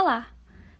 Olá! 0.00 0.28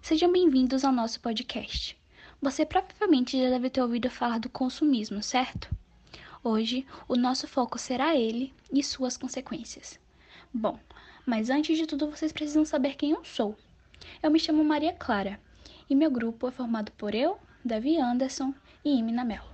Sejam 0.01 0.31
bem-vindos 0.31 0.85
ao 0.85 0.93
nosso 0.93 1.21
podcast. 1.21 1.99
Você 2.41 2.65
provavelmente 2.65 3.37
já 3.37 3.51
deve 3.51 3.69
ter 3.69 3.83
ouvido 3.83 4.09
falar 4.09 4.39
do 4.39 4.49
consumismo, 4.49 5.21
certo? 5.25 5.69
Hoje, 6.45 6.87
o 7.09 7.17
nosso 7.17 7.49
foco 7.49 7.81
será 7.81 8.15
ele 8.15 8.55
e 8.73 8.81
suas 8.81 9.17
consequências. 9.17 9.99
Bom, 10.55 10.79
mas 11.27 11.51
antes 11.51 11.77
de 11.77 11.85
tudo, 11.85 12.09
vocês 12.09 12.31
precisam 12.31 12.65
saber 12.65 12.95
quem 12.95 13.11
eu 13.11 13.25
sou. 13.25 13.57
Eu 14.23 14.31
me 14.31 14.39
chamo 14.39 14.63
Maria 14.63 14.93
Clara 14.93 15.41
e 15.91 15.97
meu 15.97 16.13
grupo 16.13 16.47
é 16.47 16.53
formado 16.53 16.93
por 16.93 17.13
eu, 17.13 17.41
Davi 17.65 17.99
Anderson 17.99 18.55
e 18.85 19.01
Imina 19.01 19.25
Melo. 19.25 19.48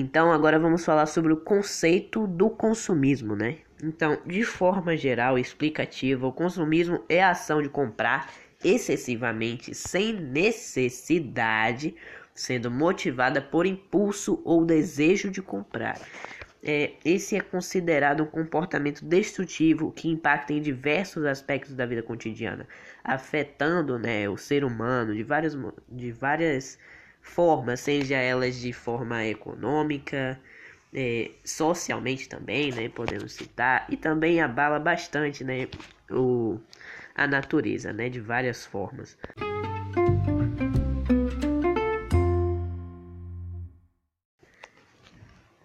Então, 0.00 0.30
agora 0.30 0.60
vamos 0.60 0.84
falar 0.84 1.06
sobre 1.06 1.32
o 1.32 1.36
conceito 1.36 2.24
do 2.24 2.48
consumismo, 2.48 3.34
né? 3.34 3.56
Então, 3.82 4.16
de 4.24 4.44
forma 4.44 4.96
geral 4.96 5.36
e 5.36 5.40
explicativa, 5.40 6.24
o 6.24 6.32
consumismo 6.32 7.04
é 7.08 7.20
a 7.20 7.30
ação 7.30 7.60
de 7.60 7.68
comprar 7.68 8.30
excessivamente 8.62 9.74
sem 9.74 10.12
necessidade, 10.12 11.96
sendo 12.32 12.70
motivada 12.70 13.42
por 13.42 13.66
impulso 13.66 14.40
ou 14.44 14.64
desejo 14.64 15.32
de 15.32 15.42
comprar. 15.42 16.00
É, 16.62 16.92
esse 17.04 17.34
é 17.34 17.40
considerado 17.40 18.22
um 18.22 18.26
comportamento 18.26 19.04
destrutivo 19.04 19.90
que 19.90 20.08
impacta 20.08 20.52
em 20.52 20.62
diversos 20.62 21.24
aspectos 21.24 21.74
da 21.74 21.84
vida 21.84 22.04
cotidiana, 22.04 22.68
afetando 23.02 23.98
né, 23.98 24.28
o 24.28 24.36
ser 24.36 24.62
humano 24.62 25.12
de 25.12 25.24
várias, 25.24 25.58
de 25.88 26.12
várias 26.12 26.78
formas, 27.28 27.80
seja 27.80 28.16
elas 28.16 28.56
de 28.56 28.72
forma 28.72 29.24
econômica, 29.24 30.40
é, 30.92 31.30
socialmente 31.44 32.28
também, 32.28 32.72
né, 32.72 32.88
podemos 32.88 33.32
citar, 33.32 33.86
e 33.88 33.96
também 33.96 34.40
abala 34.40 34.78
bastante, 34.78 35.44
né, 35.44 35.68
o, 36.10 36.58
a 37.14 37.26
natureza, 37.26 37.92
né, 37.92 38.08
de 38.08 38.20
várias 38.20 38.64
formas. 38.64 39.16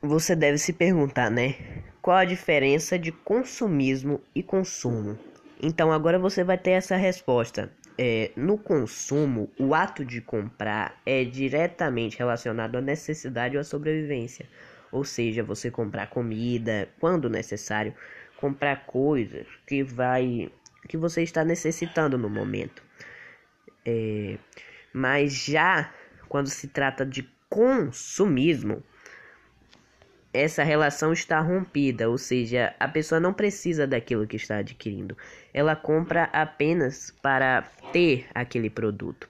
Você 0.02 0.36
deve 0.36 0.58
se 0.58 0.74
perguntar, 0.74 1.32
né, 1.32 1.56
qual 2.02 2.18
a 2.18 2.26
diferença 2.26 3.00
de 3.00 3.12
consumismo 3.12 4.22
e 4.36 4.44
consumo? 4.44 5.18
Então 5.62 5.94
agora 5.94 6.20
você 6.20 6.44
vai 6.44 6.58
ter 6.58 6.72
essa 6.72 6.98
resposta. 6.98 7.72
É, 7.98 8.32
no 8.36 8.58
consumo, 8.58 9.52
o 9.60 9.76
ato 9.76 10.04
de 10.04 10.20
comprar 10.20 11.00
é 11.06 11.24
diretamente 11.24 12.18
relacionado 12.18 12.78
à 12.78 12.82
necessidade 12.82 13.56
ou 13.56 13.62
à 13.62 13.64
sobrevivência. 13.64 14.48
Ou 14.92 15.04
seja, 15.04 15.44
você 15.44 15.70
comprar 15.70 16.08
comida 16.08 16.90
quando 17.00 17.30
necessário, 17.30 17.94
comprar 18.38 18.86
coisas 18.86 19.48
que 19.66 19.84
vai 19.84 20.52
que 20.88 20.98
você 20.98 21.24
está 21.24 21.46
necessitando 21.46 22.18
no 22.18 22.30
momento. 22.30 22.84
É, 23.86 24.38
mas 24.92 25.34
já 25.34 25.92
quando 26.28 26.50
se 26.50 26.68
trata 26.68 27.06
de 27.06 27.30
consumismo, 27.50 28.84
essa 30.34 30.64
relação 30.64 31.14
está 31.14 31.40
rompida, 31.40 32.10
ou 32.10 32.18
seja, 32.18 32.74
a 32.80 32.88
pessoa 32.88 33.20
não 33.20 33.32
precisa 33.34 33.86
daquilo 33.86 34.26
que 34.26 34.36
está 34.36 34.58
adquirindo. 34.58 35.16
Ela 35.54 35.76
compra 35.76 36.24
apenas 36.34 37.14
para 37.22 37.62
ter 37.92 38.26
aquele 38.34 38.70
produto. 38.70 39.30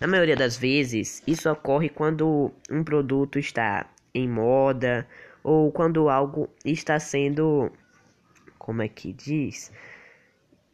Na 0.00 0.06
maioria 0.06 0.36
das 0.36 0.56
vezes, 0.56 1.22
isso 1.26 1.50
ocorre 1.50 1.90
quando 1.90 2.50
um 2.70 2.82
produto 2.82 3.38
está 3.38 3.86
em 4.14 4.26
moda 4.26 5.06
ou 5.44 5.70
quando 5.70 6.08
algo 6.08 6.48
está 6.64 6.98
sendo 6.98 7.70
como 8.58 8.82
é 8.82 8.88
que 8.88 9.12
diz? 9.12 9.72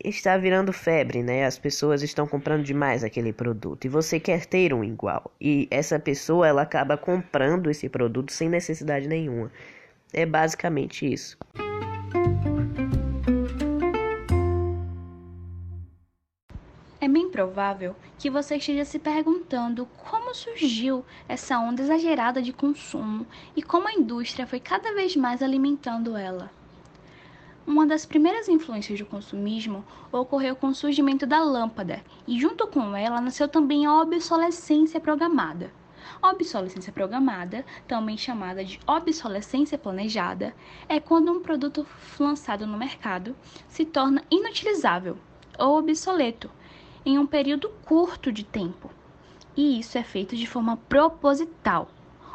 Está 0.03 0.37
virando 0.37 0.73
febre, 0.73 1.23
né? 1.23 1.45
As 1.45 1.59
pessoas 1.59 2.03
estão 2.03 2.27
comprando 2.27 2.62
demais 2.62 3.03
aquele 3.03 3.33
produto 3.33 3.84
e 3.84 3.89
você 3.89 4.21
quer 4.21 4.47
ter 4.47 4.73
um 4.75 4.84
igual. 4.84 5.31
E 5.41 5.67
essa 5.71 5.99
pessoa 5.99 6.47
ela 6.47 6.62
acaba 6.62 6.97
comprando 6.97 7.71
esse 7.71 7.89
produto 7.89 8.33
sem 8.33 8.49
necessidade 8.49 9.09
nenhuma. 9.09 9.51
É 10.12 10.27
basicamente 10.27 11.11
isso. 11.11 11.37
É 17.01 17.09
bem 17.09 17.31
provável 17.31 17.95
que 18.19 18.29
você 18.29 18.56
esteja 18.56 18.85
se 18.85 18.99
perguntando 18.99 19.87
como 19.87 20.35
surgiu 20.35 21.05
essa 21.29 21.59
onda 21.59 21.83
exagerada 21.83 22.43
de 22.43 22.53
consumo 22.53 23.27
e 23.55 23.62
como 23.62 23.87
a 23.89 23.93
indústria 23.93 24.47
foi 24.47 24.59
cada 24.59 24.93
vez 24.93 25.15
mais 25.15 25.43
alimentando 25.43 26.17
ela. 26.17 26.51
Uma 27.66 27.84
das 27.84 28.06
primeiras 28.06 28.49
influências 28.49 28.97
do 28.97 29.04
consumismo 29.04 29.84
ocorreu 30.12 30.54
com 30.54 30.69
o 30.69 30.75
surgimento 30.75 31.27
da 31.27 31.43
lâmpada, 31.43 32.00
e 32.25 32.38
junto 32.38 32.65
com 32.69 32.94
ela 32.94 33.21
nasceu 33.21 33.49
também 33.49 33.84
a 33.84 34.00
obsolescência 34.00 35.00
programada. 35.00 35.72
A 36.22 36.31
obsolescência 36.31 36.93
programada, 36.93 37.65
também 37.88 38.16
chamada 38.16 38.65
de 38.65 38.78
obsolescência 38.87 39.76
planejada, 39.76 40.55
é 40.88 41.00
quando 41.00 41.32
um 41.32 41.41
produto 41.41 41.84
lançado 42.21 42.69
no 42.69 42.78
mercado 42.78 43.34
se 43.69 43.84
torna 43.84 44.22
inutilizável 44.31 45.19
ou 45.59 45.76
obsoleto 45.76 46.49
em 47.05 47.19
um 47.19 47.26
período 47.26 47.69
curto 47.84 48.31
de 48.31 48.44
tempo. 48.44 48.88
E 49.56 49.81
isso 49.81 49.99
é 49.99 50.05
feito 50.05 50.37
de 50.37 50.47
forma 50.47 50.76
proposital, 50.88 51.91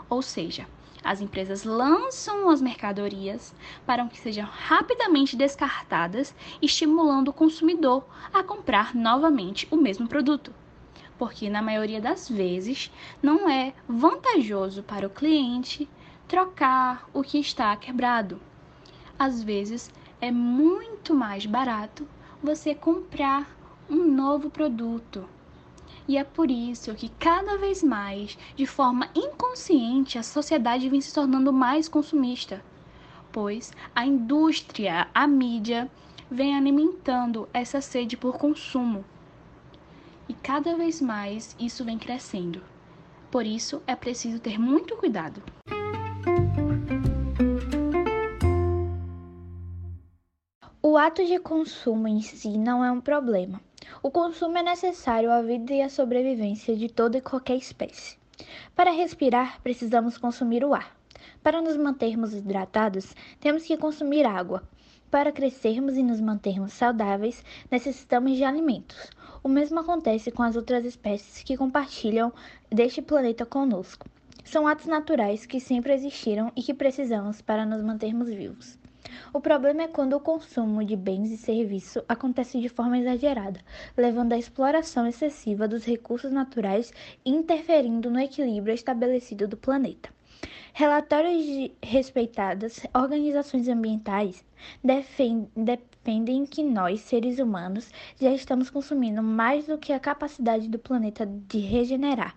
ou 0.10 0.22
seja, 0.22 0.68
as 1.04 1.20
empresas 1.20 1.64
lançam 1.64 2.50
as 2.50 2.62
mercadorias 2.62 3.54
para 3.86 4.06
que 4.08 4.20
sejam 4.20 4.46
rapidamente 4.46 5.36
descartadas, 5.36 6.36
estimulando 6.62 7.30
o 7.30 7.34
consumidor 7.34 8.06
a 8.32 8.44
comprar 8.44 8.94
novamente 8.94 9.68
o 9.72 9.76
mesmo 9.76 10.08
produto. 10.08 10.54
Porque 11.18 11.50
na 11.50 11.62
maioria 11.62 12.00
das 12.00 12.30
vezes 12.30 12.92
não 13.22 13.50
é 13.50 13.74
vantajoso 13.88 14.84
para 14.84 15.08
o 15.08 15.10
cliente 15.10 15.90
trocar 16.28 17.10
o 17.14 17.24
que 17.24 17.40
está 17.40 17.76
quebrado. 17.76 18.40
Às 19.18 19.44
vezes 19.44 19.92
é 20.20 20.32
muito 20.32 21.14
mais 21.14 21.46
barato 21.46 22.08
você 22.42 22.74
comprar 22.74 23.56
um 23.90 24.06
novo 24.06 24.50
produto 24.50 25.28
e 26.08 26.18
é 26.18 26.24
por 26.24 26.50
isso 26.50 26.94
que 26.96 27.10
cada 27.10 27.58
vez 27.58 27.84
mais, 27.84 28.38
de 28.56 28.66
forma 28.66 29.10
inconsciente, 29.16 30.18
a 30.18 30.24
sociedade 30.24 30.90
vem 30.90 31.00
se 31.00 31.14
tornando 31.14 31.54
mais 31.54 31.88
consumista, 31.88 32.64
pois 33.32 33.72
a 33.96 34.06
indústria, 34.06 35.08
a 35.14 35.28
mídia, 35.28 35.90
vem 36.30 36.56
alimentando 36.56 37.48
essa 37.54 37.82
sede 37.82 38.18
por 38.18 38.38
consumo. 38.38 39.06
E 40.28 40.34
cada 40.34 40.76
vez 40.76 41.02
mais 41.02 41.56
isso 41.60 41.84
vem 41.84 41.98
crescendo. 41.98 42.62
Por 43.30 43.46
isso 43.46 43.82
é 43.86 43.96
preciso 43.96 44.40
ter 44.40 44.60
muito 44.60 44.96
cuidado. 44.96 45.42
O 50.82 50.98
ato 50.98 51.24
de 51.26 51.40
consumo 51.40 52.08
em 52.08 52.22
si 52.22 52.58
não 52.58 52.84
é 52.84 52.92
um 52.92 53.00
problema 53.00 53.62
o 54.02 54.10
consumo 54.10 54.58
é 54.58 54.64
necessário 54.64 55.32
à 55.32 55.42
vida 55.42 55.74
e 55.74 55.82
à 55.82 55.90
sobrevivência 55.90 56.76
de 56.76 56.90
toda 56.90 57.18
e 57.18 57.22
qualquer 57.22 57.56
espécie. 57.56 58.18
Para 58.76 58.92
respirar, 58.92 59.62
precisamos 59.62 60.18
consumir 60.18 60.64
o 60.64 60.74
ar. 60.74 60.96
Para 61.44 61.62
nos 61.62 61.78
mantermos 61.78 62.34
hidratados, 62.34 63.16
temos 63.40 63.64
que 63.64 63.78
consumir 63.78 64.26
água. 64.26 64.64
Para 65.10 65.32
crescermos 65.32 65.98
e 65.98 66.04
nos 66.04 66.22
mantermos 66.22 66.74
saudáveis, 66.74 67.44
necessitamos 67.70 68.38
de 68.38 68.44
alimentos. 68.44 69.10
O 69.44 69.50
mesmo 69.50 69.80
acontece 69.80 70.32
com 70.32 70.42
as 70.42 70.56
outras 70.56 70.86
espécies 70.86 71.44
que 71.44 71.58
compartilham 71.58 72.32
deste 72.70 73.02
planeta 73.02 73.46
conosco. 73.46 74.08
São 74.44 74.68
atos 74.68 74.88
naturais 74.88 75.46
que 75.46 75.60
sempre 75.60 75.94
existiram 75.94 76.52
e 76.56 76.64
que 76.64 76.74
precisamos 76.74 77.42
para 77.42 77.66
nos 77.66 77.82
mantermos 77.82 78.30
vivos. 78.30 78.81
O 79.34 79.42
problema 79.42 79.84
é 79.84 79.88
quando 79.88 80.14
o 80.14 80.20
consumo 80.20 80.84
de 80.84 80.96
bens 80.96 81.32
e 81.32 81.38
serviços 81.38 82.04
acontece 82.08 82.60
de 82.60 82.70
forma 82.70 82.98
exagerada, 82.98 83.60
levando 83.96 84.34
à 84.34 84.38
exploração 84.38 85.08
excessiva 85.08 85.68
dos 85.68 85.86
recursos 85.86 86.32
naturais 86.32 86.94
e 87.26 87.30
interferindo 87.30 88.10
no 88.10 88.20
equilíbrio 88.20 88.74
estabelecido 88.74 89.48
do 89.48 89.58
planeta. 89.58 90.10
Relatórios 90.74 91.44
de 91.44 91.74
respeitadas 91.84 92.80
organizações 92.94 93.68
ambientais 93.68 94.46
defendem 94.82 96.46
que 96.46 96.64
nós, 96.64 97.02
seres 97.02 97.40
humanos, 97.40 97.92
já 98.20 98.32
estamos 98.32 98.70
consumindo 98.70 99.22
mais 99.22 99.68
do 99.68 99.78
que 99.78 99.92
a 99.92 100.00
capacidade 100.00 100.70
do 100.70 100.80
planeta 100.80 101.26
de 101.26 101.60
regenerar, 101.60 102.36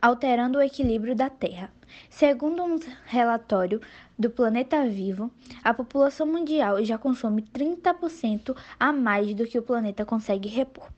alterando 0.00 0.58
o 0.58 0.62
equilíbrio 0.62 1.16
da 1.16 1.30
Terra. 1.30 1.72
Segundo 2.08 2.62
um 2.62 2.78
relatório 3.06 3.80
do 4.18 4.30
Planeta 4.30 4.86
Vivo, 4.86 5.30
a 5.62 5.72
população 5.72 6.26
mundial 6.26 6.84
já 6.84 6.98
consome 6.98 7.42
30% 7.42 8.56
a 8.78 8.92
mais 8.92 9.34
do 9.34 9.46
que 9.46 9.58
o 9.58 9.62
planeta 9.62 10.04
consegue 10.04 10.48
repor. 10.48 10.88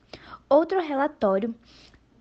Outro 0.48 0.80
relatório 0.80 1.54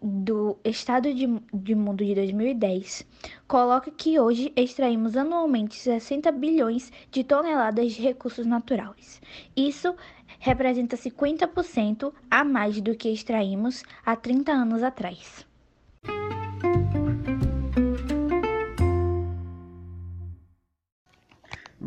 do 0.02 0.58
Estado 0.64 1.14
de, 1.14 1.28
de 1.54 1.76
Mundo 1.76 2.04
de 2.04 2.16
2010 2.16 3.06
coloca 3.48 3.92
que 3.92 4.20
hoje 4.20 4.52
extraímos 4.56 5.16
anualmente 5.16 5.76
60 5.76 6.32
bilhões 6.32 6.92
de 7.12 7.24
toneladas 7.24 7.94
de 7.94 8.02
recursos 8.02 8.46
naturais. 8.46 9.22
Isso 9.56 9.96
representa 10.40 10.98
50% 10.98 12.12
a 12.32 12.44
mais 12.44 12.82
do 12.82 12.96
que 12.96 13.10
extraímos 13.10 13.84
há 14.04 14.16
30 14.16 14.52
anos 14.52 14.82
atrás. 14.82 15.46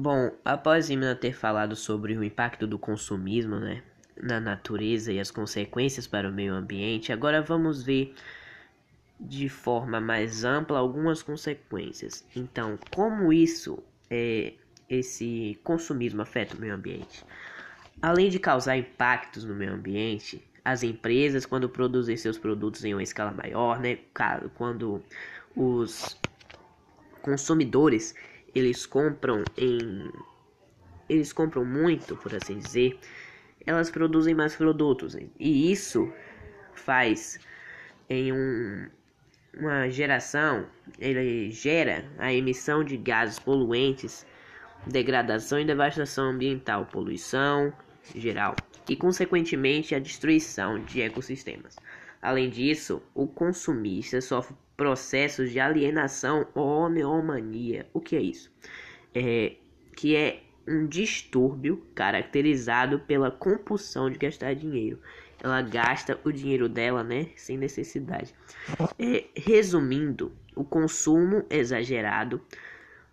Bom, 0.05 0.33
após 0.45 0.91
Imna 0.91 1.15
ter 1.15 1.33
falado 1.33 1.75
sobre 1.75 2.15
o 2.15 2.23
impacto 2.23 2.67
do 2.67 2.79
consumismo, 2.79 3.59
né, 3.59 3.83
na 4.23 4.39
natureza 4.39 5.11
e 5.11 5.19
as 5.19 5.31
consequências 5.31 6.07
para 6.07 6.29
o 6.29 6.31
meio 6.31 6.53
ambiente, 6.53 7.11
agora 7.11 7.41
vamos 7.41 7.83
ver 7.83 8.15
de 9.19 9.49
forma 9.49 10.03
mais 10.03 10.45
ampla 10.45 10.79
algumas 10.79 11.23
consequências. 11.23 12.23
Então, 12.37 12.79
como 12.95 13.33
isso 13.33 13.83
é 14.11 14.53
esse 14.91 15.59
consumismo 15.65 16.21
afeta 16.21 16.55
o 16.55 16.61
meio 16.61 16.75
ambiente? 16.75 17.25
Além 18.03 18.29
de 18.29 18.39
causar 18.39 18.77
impactos 18.77 19.43
no 19.43 19.55
meio 19.55 19.73
ambiente, 19.73 20.47
as 20.63 20.83
empresas 20.83 21.47
quando 21.47 21.67
produzem 21.67 22.15
seus 22.15 22.37
produtos 22.37 22.85
em 22.85 22.93
uma 22.93 23.03
escala 23.03 23.33
maior, 23.33 23.81
né, 23.81 24.01
quando 24.55 25.03
os 25.57 26.15
consumidores 27.23 28.15
eles 28.55 28.87
compram 28.87 29.43
em 29.57 30.11
eles 31.09 31.33
compram 31.33 31.65
muito, 31.65 32.17
por 32.17 32.35
assim 32.35 32.59
dizer, 32.59 32.99
elas 33.67 33.91
produzem 33.91 34.35
mais 34.35 34.57
produtos. 34.57 35.15
E 35.39 35.71
isso 35.71 36.11
faz 36.73 37.39
em 38.09 38.33
um, 38.33 38.89
uma 39.59 39.89
geração, 39.89 40.67
ele 40.99 41.51
gera 41.51 42.05
a 42.19 42.33
emissão 42.33 42.83
de 42.83 42.97
gases 42.97 43.39
poluentes, 43.39 44.27
degradação 44.87 45.61
e 45.61 45.65
devastação 45.65 46.31
ambiental, 46.31 46.87
poluição 46.87 47.73
geral 48.15 48.55
e, 48.89 48.97
consequentemente, 48.97 49.95
a 49.95 49.99
destruição 49.99 50.79
de 50.85 51.01
ecossistemas. 51.01 51.77
Além 52.21 52.51
disso, 52.51 53.03
o 53.15 53.27
consumista 53.27 54.21
sofre 54.21 54.57
processos 54.77 55.51
de 55.51 55.61
alienação 55.61 56.47
ou 56.55 56.67
homeomania. 56.67 57.87
O 57.93 58.01
que 58.01 58.17
é 58.17 58.21
isso? 58.21 58.53
É, 59.15 59.55
que 59.97 60.17
é 60.17 60.43
um 60.67 60.87
distúrbio 60.87 61.87
caracterizado 61.95 63.01
pela 63.01 63.31
compulsão 63.31 64.11
de 64.11 64.19
gastar 64.19 64.55
dinheiro. 64.55 64.99
Ela 65.43 65.61
gasta 65.61 66.19
o 66.25 66.33
dinheiro 66.33 66.69
dela, 66.69 67.05
né, 67.05 67.29
sem 67.37 67.59
necessidade. 67.59 68.35
É, 68.99 69.25
resumindo, 69.37 70.33
o 70.57 70.65
consumo 70.65 71.45
exagerado, 71.51 72.41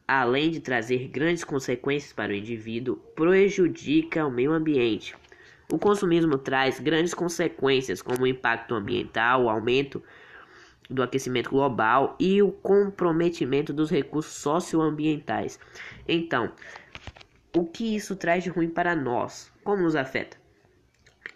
além 0.08 0.50
de 0.50 0.62
trazer 0.62 1.10
grandes 1.10 1.44
consequências 1.44 2.13
para 2.13 2.31
o 2.31 2.36
indivíduo, 2.36 2.96
prejudica 3.16 4.25
o 4.25 4.31
meio 4.31 4.54
ambiente. 4.54 5.16
O 5.69 5.78
consumismo 5.78 6.38
traz 6.38 6.80
grandes 6.80 7.13
consequências, 7.13 8.02
como 8.02 8.28
impacto 8.28 8.75
ambiental, 8.75 9.44
o 9.44 9.50
aumento 9.50 10.02
do 10.92 11.02
aquecimento 11.02 11.50
global 11.50 12.16
e 12.20 12.42
o 12.42 12.52
comprometimento 12.52 13.74
dos 13.74 13.90
recursos 13.90 14.34
socioambientais. 14.34 15.60
Então, 16.08 16.52
o 17.56 17.66
que 17.66 17.96
isso 17.96 18.16
traz 18.16 18.44
de 18.44 18.50
ruim 18.50 18.70
para 18.70 18.96
nós? 18.96 19.52
Como 19.64 19.84
nos 19.84 19.96
afeta? 19.96 20.38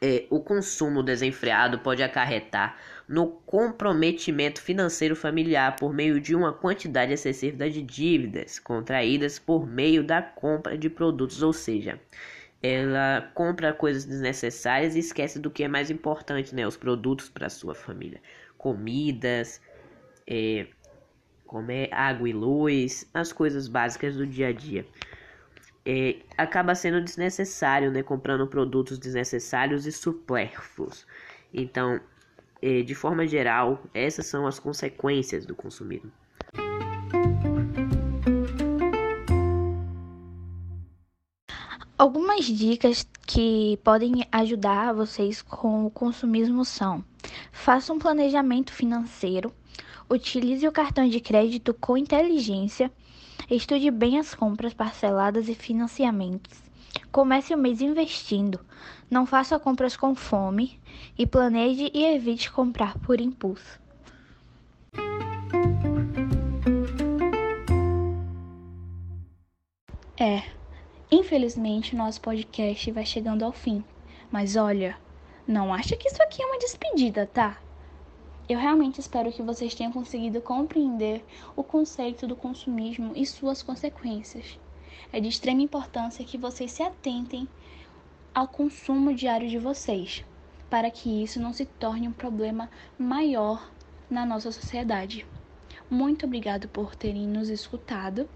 É, 0.01 0.25
o 0.29 0.39
consumo 0.39 1.01
desenfreado 1.01 1.79
pode 1.79 2.03
acarretar 2.03 2.77
no 3.07 3.27
comprometimento 3.27 4.61
financeiro 4.61 5.15
familiar 5.15 5.75
por 5.75 5.93
meio 5.93 6.19
de 6.19 6.35
uma 6.35 6.51
quantidade 6.51 7.13
excessiva 7.13 7.69
de 7.69 7.81
dívidas 7.81 8.59
contraídas 8.59 9.39
por 9.39 9.65
meio 9.65 10.03
da 10.03 10.21
compra 10.21 10.77
de 10.77 10.89
produtos, 10.89 11.41
ou 11.41 11.53
seja, 11.53 11.99
ela 12.61 13.29
compra 13.33 13.73
coisas 13.73 14.05
desnecessárias 14.05 14.95
e 14.95 14.99
esquece 14.99 15.39
do 15.39 15.51
que 15.51 15.63
é 15.63 15.67
mais 15.67 15.91
importante, 15.91 16.55
né? 16.55 16.65
Os 16.65 16.75
produtos 16.75 17.29
para 17.29 17.49
sua 17.49 17.75
família, 17.75 18.19
comidas, 18.65 19.61
é, 20.27 20.65
comer 21.45 21.93
água 21.93 22.27
e 22.27 22.33
luz, 22.33 23.07
as 23.13 23.31
coisas 23.31 23.67
básicas 23.67 24.15
do 24.15 24.25
dia 24.25 24.47
a 24.47 24.51
dia 24.51 24.83
é, 25.85 26.15
acaba 26.35 26.73
sendo 26.73 26.99
desnecessário, 26.99 27.91
né? 27.91 28.01
Comprando 28.01 28.47
produtos 28.47 28.97
desnecessários 28.97 29.85
e 29.85 29.91
supérfluos. 29.91 31.05
Então, 31.53 31.99
é, 32.61 32.81
de 32.81 32.95
forma 32.95 33.27
geral, 33.27 33.83
essas 33.93 34.25
são 34.25 34.47
as 34.47 34.57
consequências 34.57 35.45
do 35.45 35.55
consumismo. 35.55 36.11
Algumas 41.97 42.45
dicas 42.45 43.07
que 43.25 43.79
podem 43.83 44.27
ajudar 44.31 44.93
vocês 44.93 45.41
com 45.41 45.85
o 45.85 45.91
consumismo 45.91 46.65
são: 46.65 47.05
faça 47.55 47.91
um 47.91 47.97
planejamento 47.97 48.71
financeiro, 48.71 49.51
utilize 50.09 50.67
o 50.67 50.71
cartão 50.71 51.07
de 51.09 51.19
crédito 51.19 51.73
com 51.73 51.97
inteligência 51.97 52.91
Estude 53.49 53.91
bem 53.91 54.17
as 54.17 54.33
compras 54.33 54.73
parceladas 54.73 55.47
e 55.47 55.53
financiamentos. 55.53 56.63
Comece 57.11 57.53
o 57.53 57.57
mês 57.57 57.79
investindo. 57.79 58.59
Não 59.09 59.25
faça 59.25 59.59
compras 59.59 59.95
com 59.95 60.15
fome 60.15 60.79
e 61.17 61.27
planeje 61.27 61.91
e 61.93 62.03
evite 62.03 62.51
comprar 62.51 62.97
por 62.97 63.21
impulso. 63.21 63.79
É, 70.17 70.43
infelizmente 71.11 71.95
nosso 71.95 72.19
podcast 72.19 72.91
vai 72.91 73.05
chegando 73.05 73.43
ao 73.43 73.51
fim. 73.51 73.83
Mas 74.31 74.55
olha, 74.55 74.97
não 75.47 75.71
acha 75.71 75.95
que 75.95 76.07
isso 76.07 76.21
aqui 76.23 76.41
é 76.41 76.45
uma 76.45 76.57
despedida, 76.57 77.29
tá? 77.31 77.61
Eu 78.49 78.57
realmente 78.57 78.99
espero 78.99 79.31
que 79.31 79.43
vocês 79.43 79.75
tenham 79.75 79.91
conseguido 79.91 80.41
compreender 80.41 81.23
o 81.55 81.63
conceito 81.63 82.25
do 82.25 82.35
consumismo 82.35 83.11
e 83.15 83.25
suas 83.25 83.61
consequências. 83.61 84.59
É 85.13 85.19
de 85.19 85.27
extrema 85.27 85.61
importância 85.61 86.25
que 86.25 86.37
vocês 86.37 86.71
se 86.71 86.81
atentem 86.81 87.47
ao 88.33 88.47
consumo 88.47 89.13
diário 89.13 89.47
de 89.47 89.59
vocês, 89.59 90.25
para 90.67 90.89
que 90.89 91.23
isso 91.23 91.39
não 91.39 91.53
se 91.53 91.65
torne 91.65 92.07
um 92.07 92.11
problema 92.11 92.69
maior 92.97 93.71
na 94.09 94.25
nossa 94.25 94.51
sociedade. 94.51 95.27
Muito 95.87 96.25
obrigado 96.25 96.67
por 96.67 96.95
terem 96.95 97.27
nos 97.27 97.49
escutado 97.49 98.27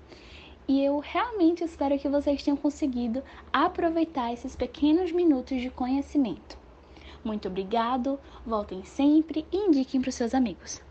e 0.67 0.85
eu 0.85 0.99
realmente 0.99 1.63
espero 1.63 1.97
que 1.97 2.07
vocês 2.07 2.43
tenham 2.43 2.55
conseguido 2.55 3.23
aproveitar 3.51 4.31
esses 4.31 4.55
pequenos 4.55 5.11
minutos 5.11 5.59
de 5.59 5.71
conhecimento. 5.71 6.58
Muito 7.23 7.47
obrigado, 7.47 8.19
voltem 8.45 8.83
sempre 8.83 9.45
e 9.51 9.57
indiquem 9.57 10.01
para 10.01 10.09
os 10.09 10.15
seus 10.15 10.33
amigos. 10.33 10.88